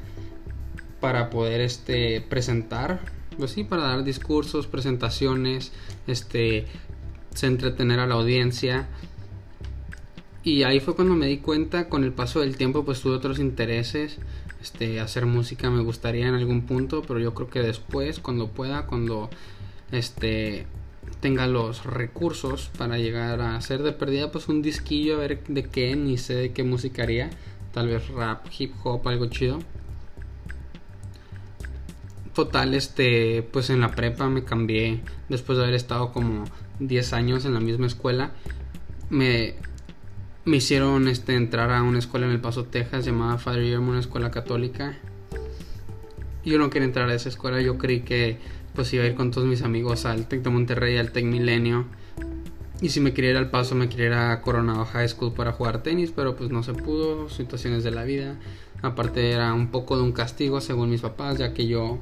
para 1.00 1.30
poder 1.30 1.62
este 1.62 2.20
presentar, 2.20 3.00
pues 3.38 3.52
sí, 3.52 3.64
para 3.64 3.84
dar 3.84 4.04
discursos, 4.04 4.66
presentaciones, 4.66 5.72
este 6.06 6.66
se 7.34 7.46
entretener 7.46 7.98
a 7.98 8.06
la 8.06 8.14
audiencia. 8.14 8.88
Y 10.42 10.64
ahí 10.64 10.80
fue 10.80 10.94
cuando 10.94 11.14
me 11.14 11.26
di 11.26 11.38
cuenta, 11.38 11.88
con 11.88 12.04
el 12.04 12.12
paso 12.12 12.40
del 12.40 12.58
tiempo 12.58 12.84
pues 12.84 13.00
tuve 13.00 13.14
otros 13.14 13.38
intereses, 13.38 14.18
este 14.60 15.00
hacer 15.00 15.24
música 15.24 15.70
me 15.70 15.82
gustaría 15.82 16.28
en 16.28 16.34
algún 16.34 16.66
punto, 16.66 17.00
pero 17.00 17.20
yo 17.20 17.32
creo 17.32 17.48
que 17.48 17.60
después 17.60 18.20
cuando 18.20 18.48
pueda, 18.48 18.84
cuando 18.86 19.30
este 19.92 20.66
tenga 21.20 21.46
los 21.46 21.84
recursos 21.84 22.70
para 22.76 22.98
llegar 22.98 23.40
a 23.40 23.56
hacer 23.56 23.82
de 23.82 23.92
perdida 23.92 24.30
pues 24.30 24.48
un 24.48 24.62
disquillo 24.62 25.16
a 25.16 25.18
ver 25.20 25.42
de 25.44 25.64
qué, 25.64 25.96
ni 25.96 26.18
sé 26.18 26.34
de 26.34 26.52
qué 26.52 26.64
música 26.64 27.02
haría, 27.02 27.30
tal 27.72 27.88
vez 27.88 28.08
rap, 28.08 28.46
hip 28.58 28.74
hop, 28.82 29.08
algo 29.08 29.26
chido. 29.26 29.58
Total, 32.34 32.74
este, 32.74 33.42
pues 33.52 33.70
en 33.70 33.80
la 33.80 33.92
prepa 33.92 34.28
me 34.28 34.44
cambié 34.44 35.00
después 35.28 35.56
de 35.56 35.64
haber 35.64 35.76
estado 35.76 36.12
como 36.12 36.44
10 36.80 37.12
años 37.12 37.44
en 37.44 37.54
la 37.54 37.60
misma 37.60 37.86
escuela. 37.86 38.32
Me, 39.08 39.54
me 40.44 40.56
hicieron 40.56 41.06
este, 41.08 41.36
entrar 41.36 41.70
a 41.70 41.82
una 41.82 42.00
escuela 42.00 42.26
en 42.26 42.32
El 42.32 42.40
Paso, 42.40 42.64
Texas, 42.64 43.04
llamada 43.04 43.38
Father 43.38 43.62
Guillermo, 43.62 43.90
una 43.92 44.00
escuela 44.00 44.30
católica. 44.30 44.98
Yo 46.44 46.58
no 46.58 46.70
quería 46.70 46.86
entrar 46.86 47.08
a 47.08 47.14
esa 47.14 47.28
escuela, 47.28 47.62
yo 47.62 47.78
creí 47.78 48.00
que 48.00 48.38
pues 48.74 48.92
iba 48.92 49.04
a 49.04 49.06
ir 49.06 49.14
con 49.14 49.30
todos 49.30 49.46
mis 49.46 49.62
amigos 49.62 50.04
al 50.04 50.26
Tec 50.26 50.42
de 50.42 50.50
Monterrey, 50.50 50.96
al 50.96 51.12
Tec 51.12 51.24
Milenio. 51.24 51.86
Y 52.80 52.88
si 52.88 53.00
me 53.00 53.14
quería 53.14 53.30
ir 53.30 53.36
al 53.36 53.50
paso, 53.50 53.74
me 53.74 53.88
quería 53.88 54.40
Coronado 54.42 54.84
High 54.84 55.08
School 55.08 55.32
para 55.32 55.52
jugar 55.52 55.82
tenis, 55.82 56.12
pero 56.14 56.36
pues 56.36 56.50
no 56.50 56.62
se 56.62 56.74
pudo, 56.74 57.28
situaciones 57.30 57.84
de 57.84 57.92
la 57.92 58.04
vida. 58.04 58.36
Aparte 58.82 59.30
era 59.30 59.54
un 59.54 59.68
poco 59.68 59.96
de 59.96 60.02
un 60.02 60.12
castigo 60.12 60.60
según 60.60 60.90
mis 60.90 61.00
papás, 61.00 61.38
ya 61.38 61.54
que 61.54 61.66
yo 61.66 62.00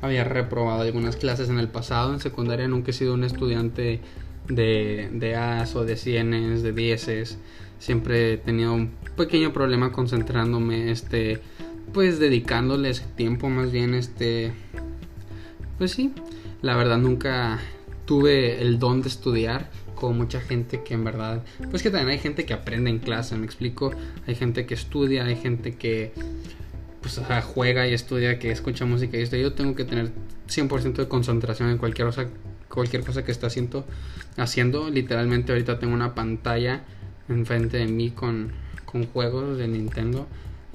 había 0.00 0.24
reprobado 0.24 0.82
algunas 0.82 1.16
clases 1.16 1.50
en 1.50 1.58
el 1.58 1.68
pasado. 1.68 2.12
En 2.12 2.20
secundaria 2.20 2.66
nunca 2.66 2.90
he 2.90 2.94
sido 2.94 3.14
un 3.14 3.24
estudiante 3.24 4.00
de, 4.48 5.10
de 5.12 5.36
As 5.36 5.76
o 5.76 5.84
de 5.84 5.96
cienes, 5.96 6.62
de 6.62 6.72
dieces. 6.72 7.38
Siempre 7.78 8.32
he 8.32 8.36
tenido 8.38 8.72
un 8.72 8.92
pequeño 9.16 9.52
problema 9.52 9.92
concentrándome, 9.92 10.90
este, 10.90 11.40
pues 11.92 12.18
dedicándoles 12.18 13.02
tiempo 13.16 13.48
más 13.50 13.70
bien, 13.70 13.94
este, 13.94 14.52
pues 15.78 15.92
sí, 15.92 16.12
la 16.62 16.76
verdad 16.76 16.98
nunca 16.98 17.58
tuve 18.04 18.62
el 18.62 18.78
don 18.78 19.02
de 19.02 19.08
estudiar 19.08 19.70
como 19.94 20.12
mucha 20.14 20.40
gente 20.40 20.82
que 20.82 20.94
en 20.94 21.04
verdad, 21.04 21.42
pues 21.70 21.82
que 21.82 21.90
también 21.90 22.10
hay 22.10 22.18
gente 22.18 22.44
que 22.44 22.54
aprende 22.54 22.90
en 22.90 22.98
clase, 22.98 23.36
me 23.36 23.46
explico, 23.46 23.92
hay 24.26 24.34
gente 24.34 24.66
que 24.66 24.74
estudia, 24.74 25.24
hay 25.24 25.36
gente 25.36 25.74
que 25.74 26.12
pues 27.00 27.20
juega 27.44 27.86
y 27.86 27.94
estudia, 27.94 28.38
que 28.38 28.50
escucha 28.50 28.84
música 28.84 29.16
y 29.16 29.22
esto, 29.22 29.36
yo 29.36 29.52
tengo 29.52 29.74
que 29.74 29.84
tener 29.84 30.10
100% 30.48 30.94
de 30.94 31.08
concentración 31.08 31.70
en 31.70 31.78
cualquier 31.78 32.08
cosa, 32.08 32.26
cualquier 32.68 33.04
cosa 33.04 33.24
que 33.24 33.32
esté 33.32 33.46
haciendo, 33.46 33.84
haciendo, 34.36 34.90
literalmente 34.90 35.52
ahorita 35.52 35.78
tengo 35.78 35.94
una 35.94 36.14
pantalla 36.14 36.84
enfrente 37.28 37.78
de 37.78 37.86
mí 37.86 38.10
con, 38.10 38.52
con 38.84 39.06
juegos 39.06 39.58
de 39.58 39.68
Nintendo 39.68 40.26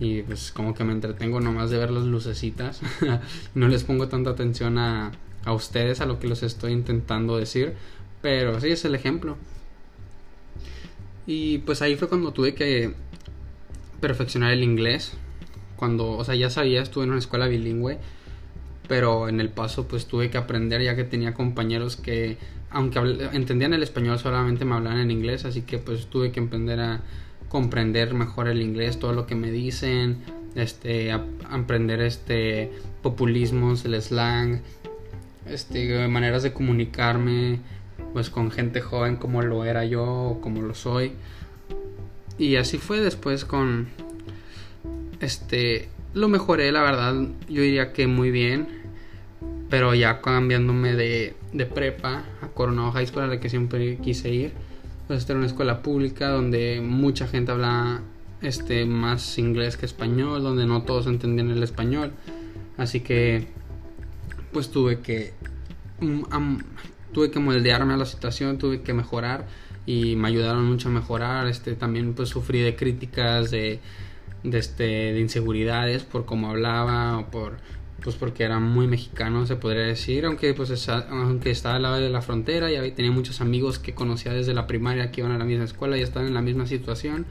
y 0.01 0.24
pues 0.24 0.51
como 0.51 0.74
que 0.74 0.84
me 0.84 0.93
entretengo 0.93 1.39
nomás 1.39 1.70
de 1.70 1.77
ver 1.77 1.91
las 1.91 2.05
lucecitas. 2.05 2.81
no 3.53 3.67
les 3.67 3.84
pongo 3.84 4.08
tanta 4.08 4.31
atención 4.31 4.79
a, 4.79 5.12
a 5.46 5.53
ustedes, 5.53 6.01
a 6.01 6.08
lo 6.08 6.17
que 6.17 6.27
les 6.27 6.41
estoy 6.41 6.72
intentando 6.72 7.38
decir, 7.38 7.75
pero 8.20 8.60
sí 8.60 8.70
es 8.70 8.84
el 8.84 8.96
ejemplo. 8.96 9.38
Y 11.27 11.60
pues 11.60 11.84
ahí 11.84 11.96
fue 11.96 12.10
cuando 12.10 12.34
tuve 12.34 12.55
que 12.55 12.96
perfeccionar 14.00 14.51
el 14.53 14.63
inglés. 14.63 15.13
Cuando, 15.75 16.13
o 16.13 16.24
sea, 16.24 16.34
ya 16.34 16.50
sabía, 16.50 16.81
estuve 16.81 17.03
en 17.03 17.12
una 17.12 17.20
escuela 17.20 17.48
bilingüe, 17.48 18.00
pero 18.88 19.29
en 19.29 19.39
el 19.39 19.50
paso 19.50 19.88
pues 19.88 20.08
tuve 20.08 20.31
que 20.31 20.39
aprender 20.39 20.81
ya 20.81 20.96
que 20.96 21.03
tenía 21.03 21.36
compañeros 21.36 21.96
que, 21.96 22.39
aunque 22.72 23.00
entendían 23.34 23.75
el 23.75 23.84
español, 23.84 24.17
solamente 24.17 24.65
me 24.65 24.74
hablaban 24.74 24.98
en 24.98 25.12
inglés, 25.12 25.46
así 25.46 25.62
que 25.62 25.77
pues 25.77 26.08
tuve 26.08 26.31
que 26.31 26.39
aprender 26.39 26.79
a 26.79 27.01
comprender 27.51 28.13
mejor 28.13 28.48
el 28.48 28.62
inglés, 28.62 28.98
todo 28.98 29.12
lo 29.12 29.27
que 29.27 29.36
me 29.36 29.51
dicen, 29.51 30.20
este, 30.55 31.12
aprender 31.12 32.00
este 32.00 32.72
populismos, 33.01 33.84
el 33.84 34.01
slang, 34.01 34.62
este, 35.46 36.08
maneras 36.08 36.43
de 36.43 36.53
comunicarme, 36.53 37.60
pues 38.13 38.29
con 38.29 38.51
gente 38.51 38.79
joven 38.79 39.17
como 39.17 39.41
lo 39.41 39.65
era 39.65 39.84
yo 39.84 40.05
o 40.05 40.39
como 40.39 40.62
lo 40.62 40.74
soy. 40.74 41.12
Y 42.38 42.55
así 42.55 42.77
fue 42.77 43.01
después 43.01 43.43
con 43.43 43.89
este 45.20 45.89
lo 46.13 46.29
mejoré, 46.29 46.72
la 46.72 46.84
verdad, 46.84 47.15
yo 47.50 47.63
diría 47.63 47.91
que 47.91 48.08
muy 48.08 48.31
bien, 48.31 48.65
pero 49.70 49.93
ya 49.93 50.22
cambiándome 50.22 50.93
de, 50.93 51.36
de 51.51 51.65
prepa 51.65 52.24
a 52.41 52.48
Coronado 52.48 52.93
High 52.93 53.08
School 53.08 53.24
a 53.24 53.27
la 53.27 53.41
que 53.41 53.50
siempre 53.50 53.98
quise 53.98 54.29
ir 54.29 54.71
pues 55.12 55.24
esta 55.24 55.34
era 55.34 55.39
una 55.39 55.48
escuela 55.48 55.82
pública 55.82 56.30
donde 56.30 56.80
mucha 56.80 57.27
gente 57.27 57.51
habla 57.51 58.00
este 58.41 58.86
más 58.86 59.38
inglés 59.38 59.75
que 59.75 59.86
español, 59.86 60.41
donde 60.41 60.65
no 60.65 60.84
todos 60.84 61.06
entendían 61.06 61.51
el 61.51 61.62
español. 61.63 62.13
Así 62.77 63.01
que 63.01 63.50
pues 64.53 64.72
tuve 64.72 65.01
que 65.01 65.34
tuve 67.12 67.30
que 67.30 67.39
moldearme 67.39 67.96
a 67.96 67.98
la 67.98 68.06
situación, 68.06 68.58
tuve 68.58 68.84
que 68.84 68.94
mejorar 68.94 69.48
y 69.86 70.15
me 70.15 70.30
ayudaron 70.30 70.63
mucho 70.63 70.88
a 70.88 70.91
mejorar. 70.94 71.46
Este 71.48 71.75
también 71.75 72.13
pues 72.13 72.30
sufrí 72.30 72.62
de 72.62 72.77
críticas 72.77 73.51
de 73.51 73.82
de 74.46 74.58
este 74.58 74.84
de 74.84 75.20
inseguridades 75.20 76.03
por 76.03 76.24
cómo 76.24 76.51
hablaba 76.51 77.18
o 77.18 77.25
por 77.30 77.58
pues 78.03 78.15
porque 78.15 78.43
era 78.43 78.60
muy 78.60 78.88
mexicano, 78.88 79.46
se 79.46 79.55
podría 79.55 79.84
decir, 79.84 80.25
aunque 80.25 80.53
pues 80.53 80.89
aunque 80.89 81.51
estaba 81.51 81.75
al 81.75 81.84
lado 81.84 81.96
de 81.98 82.10
la 82.10 82.22
frontera 82.22 82.72
y 82.72 82.91
tenía 82.91 83.12
muchos 83.12 83.41
amigos 83.41 83.79
que 83.79 83.93
conocía 83.93 84.34
desde 84.34 84.53
la 84.53 84.67
primaria 84.67 85.12
que 85.12 85.22
iban 85.22 85.31
a 85.31 85.38
la 85.38 85.46
misma 85.46 85.65
escuela 85.65 85.98
y 85.98 86.01
estaban 86.01 86.27
en 86.27 86.34
la 86.34 86.41
misma 86.41 86.65
situación. 86.65 87.25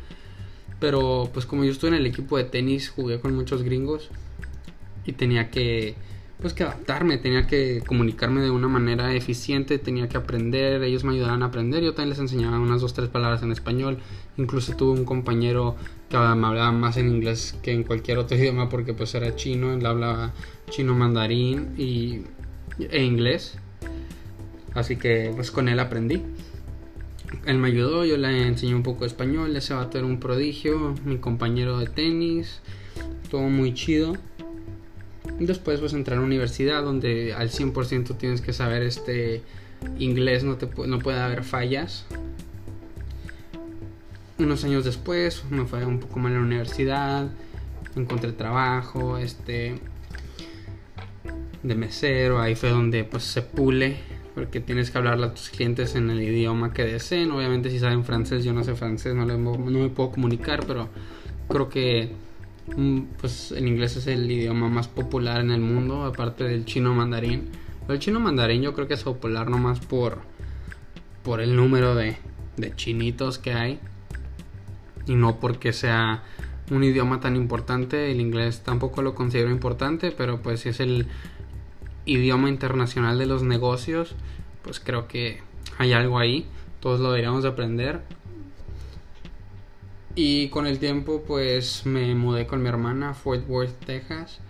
Pero 0.78 1.28
pues 1.32 1.44
como 1.44 1.64
yo 1.64 1.72
estuve 1.72 1.90
en 1.90 1.96
el 1.96 2.06
equipo 2.06 2.38
de 2.38 2.44
tenis, 2.44 2.88
jugué 2.88 3.20
con 3.20 3.34
muchos 3.34 3.62
gringos 3.62 4.10
y 5.04 5.12
tenía 5.12 5.50
que 5.50 5.94
pues 6.40 6.54
que 6.54 6.62
adaptarme, 6.62 7.18
tenía 7.18 7.46
que 7.46 7.82
comunicarme 7.86 8.40
de 8.40 8.50
una 8.50 8.68
manera 8.68 9.14
eficiente, 9.14 9.78
tenía 9.78 10.08
que 10.08 10.16
aprender, 10.16 10.82
ellos 10.82 11.04
me 11.04 11.12
ayudaban 11.12 11.42
a 11.42 11.46
aprender, 11.46 11.82
yo 11.82 11.92
también 11.92 12.10
les 12.10 12.18
enseñaba 12.18 12.58
unas 12.58 12.80
dos, 12.80 12.94
tres 12.94 13.08
palabras 13.08 13.42
en 13.42 13.52
español, 13.52 13.98
incluso 14.36 14.74
tuve 14.74 14.98
un 14.98 15.04
compañero 15.04 15.76
que 16.08 16.16
me 16.16 16.46
hablaba 16.46 16.72
más 16.72 16.96
en 16.96 17.08
inglés 17.08 17.56
que 17.62 17.72
en 17.72 17.84
cualquier 17.84 18.18
otro 18.18 18.36
idioma 18.38 18.68
porque 18.68 18.94
pues 18.94 19.14
era 19.14 19.36
chino, 19.36 19.72
él 19.74 19.84
hablaba 19.84 20.32
chino 20.70 20.94
mandarín 20.94 21.74
y, 21.76 22.22
e 22.78 23.04
inglés, 23.04 23.58
así 24.74 24.96
que 24.96 25.32
pues 25.34 25.50
con 25.50 25.68
él 25.68 25.78
aprendí. 25.78 26.22
Él 27.46 27.58
me 27.58 27.68
ayudó, 27.68 28.04
yo 28.04 28.16
le 28.16 28.48
enseñé 28.48 28.74
un 28.74 28.82
poco 28.82 29.00
de 29.00 29.06
español, 29.06 29.54
ese 29.54 29.72
vato 29.72 29.98
era 29.98 30.06
un 30.06 30.18
prodigio, 30.18 30.94
mi 31.04 31.18
compañero 31.18 31.78
de 31.78 31.86
tenis, 31.86 32.60
todo 33.30 33.42
muy 33.42 33.72
chido 33.72 34.16
Después 35.40 35.80
pues 35.80 35.94
entrar 35.94 36.18
a 36.18 36.20
la 36.20 36.26
universidad 36.26 36.82
donde 36.82 37.32
al 37.32 37.48
100% 37.48 38.18
tienes 38.18 38.42
que 38.42 38.52
saber 38.52 38.82
este 38.82 39.42
inglés, 39.98 40.44
no, 40.44 40.56
te, 40.56 40.68
no 40.86 40.98
puede 40.98 41.18
haber 41.18 41.44
fallas. 41.44 42.04
Unos 44.38 44.64
años 44.64 44.84
después 44.84 45.42
me 45.48 45.64
fue 45.64 45.84
un 45.86 45.98
poco 45.98 46.18
mal 46.18 46.32
en 46.32 46.38
la 46.38 46.44
universidad, 46.44 47.30
encontré 47.96 48.32
trabajo, 48.32 49.16
este 49.16 49.80
de 51.62 51.74
mesero, 51.74 52.38
ahí 52.38 52.54
fue 52.54 52.68
donde 52.68 53.04
pues 53.04 53.22
se 53.22 53.40
pule 53.40 53.96
porque 54.34 54.60
tienes 54.60 54.90
que 54.90 54.98
hablarle 54.98 55.26
a 55.26 55.34
tus 55.34 55.48
clientes 55.48 55.94
en 55.94 56.10
el 56.10 56.22
idioma 56.22 56.74
que 56.74 56.84
deseen. 56.84 57.30
Obviamente 57.30 57.70
si 57.70 57.78
saben 57.78 58.04
francés, 58.04 58.44
yo 58.44 58.52
no 58.52 58.62
sé 58.62 58.74
francés, 58.74 59.14
no, 59.14 59.24
no 59.24 59.56
me 59.56 59.88
puedo 59.88 60.10
comunicar, 60.10 60.66
pero 60.66 60.88
creo 61.48 61.70
que 61.70 62.10
pues 63.20 63.52
el 63.52 63.66
inglés 63.66 63.96
es 63.96 64.06
el 64.06 64.30
idioma 64.30 64.68
más 64.68 64.88
popular 64.88 65.40
en 65.40 65.50
el 65.50 65.60
mundo, 65.60 66.04
aparte 66.04 66.44
del 66.44 66.64
chino 66.64 66.94
mandarín. 66.94 67.48
El 67.88 67.98
chino 67.98 68.20
mandarín 68.20 68.62
yo 68.62 68.74
creo 68.74 68.86
que 68.86 68.94
es 68.94 69.02
popular 69.02 69.50
nomás 69.50 69.80
por, 69.80 70.18
por 71.22 71.40
el 71.40 71.56
número 71.56 71.94
de, 71.94 72.16
de 72.56 72.74
chinitos 72.76 73.38
que 73.38 73.52
hay 73.52 73.80
y 75.06 75.14
no 75.14 75.40
porque 75.40 75.72
sea 75.72 76.22
un 76.70 76.84
idioma 76.84 77.20
tan 77.20 77.36
importante. 77.36 78.10
El 78.10 78.20
inglés 78.20 78.62
tampoco 78.64 79.02
lo 79.02 79.14
considero 79.14 79.50
importante, 79.50 80.12
pero 80.12 80.40
pues 80.40 80.60
si 80.60 80.68
es 80.68 80.80
el 80.80 81.06
idioma 82.04 82.48
internacional 82.48 83.18
de 83.18 83.26
los 83.26 83.42
negocios, 83.42 84.14
pues 84.62 84.80
creo 84.80 85.08
que 85.08 85.42
hay 85.78 85.92
algo 85.92 86.18
ahí. 86.18 86.46
Todos 86.80 87.00
lo 87.00 87.10
deberíamos 87.10 87.44
aprender. 87.44 88.02
Y 90.14 90.48
con 90.48 90.66
el 90.66 90.78
tiempo 90.78 91.22
pues 91.26 91.86
me 91.86 92.14
mudé 92.14 92.46
con 92.46 92.62
mi 92.62 92.68
hermana 92.68 93.10
a 93.10 93.14
Fort 93.14 93.48
Worth, 93.48 93.84
Texas, 93.86 94.40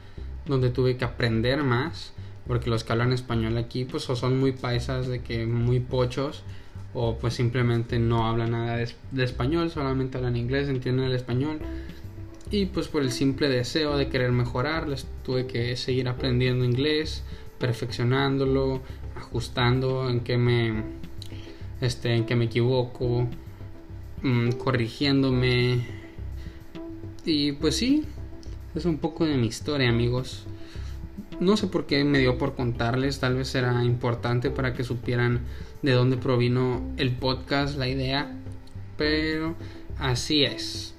donde 0.46 0.70
tuve 0.70 0.96
que 0.96 1.04
aprender 1.04 1.62
más, 1.62 2.12
porque 2.46 2.70
los 2.70 2.82
que 2.82 2.92
hablan 2.92 3.12
español 3.12 3.58
aquí 3.58 3.84
pues 3.84 4.08
o 4.08 4.16
son 4.16 4.40
muy 4.40 4.52
paisas 4.52 5.06
de 5.06 5.20
que 5.20 5.46
muy 5.46 5.80
pochos 5.80 6.42
o 6.94 7.16
pues 7.18 7.34
simplemente 7.34 7.98
no 7.98 8.26
hablan 8.26 8.52
nada 8.52 8.76
de, 8.76 9.24
español, 9.24 9.70
solamente 9.70 10.18
hablan 10.18 10.36
inglés, 10.36 10.68
entienden 10.68 11.06
el 11.06 11.14
español. 11.14 11.60
Y 12.50 12.66
pues 12.66 12.88
por 12.88 13.02
el 13.02 13.12
simple 13.12 13.48
deseo 13.48 13.96
de 13.96 14.08
querer 14.08 14.32
mejorar, 14.32 14.88
les 14.88 15.06
tuve 15.24 15.46
que 15.46 15.76
seguir 15.76 16.08
aprendiendo 16.08 16.64
inglés, 16.64 17.22
perfeccionándolo, 17.58 18.80
ajustando 19.14 20.08
en 20.10 20.20
qué 20.20 20.36
me 20.36 20.82
este 21.80 22.14
en 22.14 22.26
qué 22.26 22.34
me 22.34 22.46
equivoco, 22.46 23.28
Mm, 24.22 24.50
corrigiéndome. 24.52 25.86
Y 27.24 27.52
pues 27.52 27.76
sí, 27.76 28.04
es 28.74 28.84
un 28.84 28.98
poco 28.98 29.24
de 29.24 29.36
mi 29.36 29.46
historia, 29.46 29.88
amigos. 29.88 30.44
No 31.38 31.56
sé 31.56 31.68
por 31.68 31.86
qué 31.86 32.04
me 32.04 32.18
dio 32.18 32.36
por 32.36 32.54
contarles, 32.54 33.18
tal 33.18 33.36
vez 33.36 33.54
era 33.54 33.82
importante 33.82 34.50
para 34.50 34.74
que 34.74 34.84
supieran 34.84 35.40
de 35.82 35.92
dónde 35.92 36.18
provino 36.18 36.82
el 36.98 37.12
podcast, 37.12 37.78
la 37.78 37.88
idea, 37.88 38.30
pero 38.98 39.54
así 39.98 40.44
es. 40.44 40.94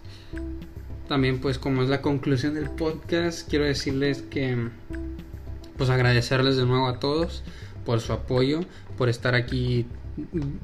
También 1.08 1.40
pues 1.40 1.60
como 1.60 1.84
es 1.84 1.90
la 1.90 2.02
conclusión 2.02 2.56
del 2.56 2.72
podcast, 2.72 3.48
quiero 3.48 3.66
decirles 3.66 4.24
que 4.24 4.70
pues 5.78 5.90
agradecerles 5.92 6.58
de 6.58 6.66
nuevo 6.66 6.88
a 6.88 7.00
todos 7.00 7.44
por 7.86 8.00
su 8.00 8.14
apoyo, 8.14 8.62
por 8.98 9.10
estar 9.10 9.36
aquí 9.36 9.86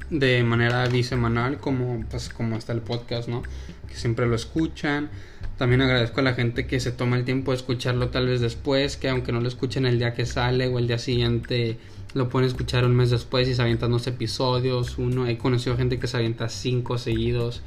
de 0.09 0.43
manera 0.43 0.87
bisemanal 0.87 1.57
como 1.57 2.03
pues 2.09 2.29
como 2.29 2.57
está 2.57 2.73
el 2.73 2.81
podcast 2.81 3.29
no 3.29 3.43
que 3.87 3.95
siempre 3.95 4.27
lo 4.27 4.35
escuchan. 4.35 5.09
También 5.57 5.81
agradezco 5.81 6.19
a 6.19 6.23
la 6.23 6.33
gente 6.33 6.67
que 6.67 6.79
se 6.79 6.91
toma 6.91 7.17
el 7.17 7.25
tiempo 7.25 7.51
de 7.51 7.57
escucharlo 7.57 8.09
tal 8.09 8.27
vez 8.27 8.41
después 8.41 8.97
que 8.97 9.09
aunque 9.09 9.31
no 9.31 9.41
lo 9.41 9.47
escuchen 9.47 9.85
el 9.85 9.97
día 9.97 10.13
que 10.13 10.25
sale 10.25 10.67
o 10.67 10.77
el 10.77 10.87
día 10.87 10.99
siguiente 10.99 11.77
lo 12.13 12.29
pueden 12.29 12.47
escuchar 12.47 12.85
un 12.85 12.95
mes 12.95 13.09
después 13.09 13.47
y 13.47 13.55
se 13.55 13.61
avientan 13.61 13.91
dos 13.91 14.07
episodios. 14.07 14.97
Uno 14.97 15.27
he 15.27 15.37
conocido 15.37 15.77
gente 15.77 15.99
que 15.99 16.07
se 16.07 16.17
avienta 16.17 16.49
cinco 16.49 16.97
seguidos 16.97 17.63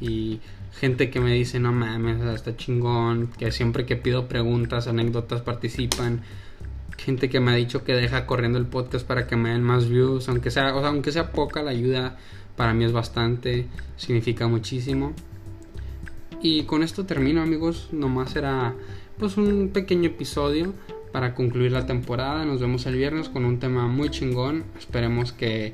y 0.00 0.40
gente 0.78 1.10
que 1.10 1.20
me 1.20 1.32
dice 1.32 1.60
no 1.60 1.72
mames 1.72 2.20
está 2.34 2.56
chingón 2.56 3.28
que 3.38 3.52
siempre 3.52 3.86
que 3.86 3.96
pido 3.96 4.26
preguntas 4.26 4.88
anécdotas 4.88 5.40
participan 5.40 6.22
gente 6.96 7.28
que 7.28 7.40
me 7.40 7.52
ha 7.52 7.54
dicho 7.54 7.84
que 7.84 7.92
deja 7.94 8.26
corriendo 8.26 8.58
el 8.58 8.66
podcast 8.66 9.06
para 9.06 9.26
que 9.26 9.36
me 9.36 9.50
den 9.50 9.62
más 9.62 9.88
views, 9.88 10.28
aunque 10.28 10.50
sea, 10.50 10.74
o 10.74 10.80
sea, 10.80 10.88
aunque 10.88 11.12
sea 11.12 11.32
poca 11.32 11.62
la 11.62 11.70
ayuda, 11.70 12.16
para 12.56 12.74
mí 12.74 12.84
es 12.84 12.92
bastante, 12.92 13.66
significa 13.96 14.46
muchísimo. 14.46 15.12
Y 16.40 16.64
con 16.64 16.82
esto 16.82 17.06
termino, 17.06 17.42
amigos, 17.42 17.88
nomás 17.92 18.36
era 18.36 18.74
pues 19.18 19.36
un 19.36 19.70
pequeño 19.72 20.08
episodio 20.08 20.74
para 21.12 21.34
concluir 21.34 21.72
la 21.72 21.86
temporada. 21.86 22.44
Nos 22.44 22.60
vemos 22.60 22.84
el 22.86 22.96
viernes 22.96 23.28
con 23.28 23.44
un 23.44 23.58
tema 23.58 23.86
muy 23.86 24.10
chingón. 24.10 24.64
Esperemos 24.78 25.32
que 25.32 25.72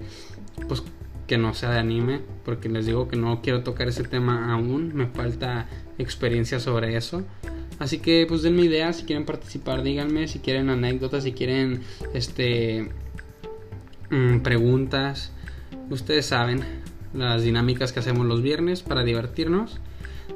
pues 0.68 0.82
que 1.26 1.38
no 1.38 1.54
sea 1.54 1.70
de 1.70 1.78
anime, 1.78 2.20
porque 2.44 2.68
les 2.68 2.86
digo 2.86 3.06
que 3.06 3.16
no 3.16 3.40
quiero 3.40 3.62
tocar 3.62 3.86
ese 3.86 4.02
tema 4.02 4.52
aún, 4.52 4.92
me 4.94 5.06
falta 5.06 5.68
experiencia 5.96 6.58
sobre 6.58 6.96
eso. 6.96 7.22
Así 7.80 7.98
que 7.98 8.26
pues 8.28 8.42
denme 8.42 8.62
ideas, 8.62 8.98
si 8.98 9.04
quieren 9.04 9.24
participar, 9.24 9.82
díganme, 9.82 10.28
si 10.28 10.38
quieren 10.38 10.68
anécdotas, 10.68 11.24
si 11.24 11.32
quieren 11.32 11.80
este 12.12 12.90
mm, 14.10 14.40
preguntas. 14.40 15.32
Ustedes 15.88 16.26
saben 16.26 16.62
las 17.14 17.42
dinámicas 17.42 17.92
que 17.92 18.00
hacemos 18.00 18.26
los 18.26 18.42
viernes 18.42 18.82
para 18.82 19.02
divertirnos. 19.02 19.80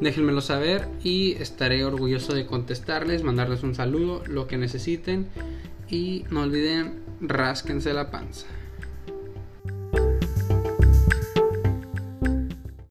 Déjenmelo 0.00 0.40
saber 0.40 0.88
y 1.04 1.32
estaré 1.34 1.84
orgulloso 1.84 2.34
de 2.34 2.46
contestarles, 2.46 3.22
mandarles 3.22 3.62
un 3.62 3.74
saludo, 3.74 4.22
lo 4.26 4.46
que 4.46 4.56
necesiten. 4.56 5.28
Y 5.90 6.24
no 6.30 6.42
olviden, 6.42 7.02
rásquense 7.20 7.92
la 7.92 8.10
panza. 8.10 8.46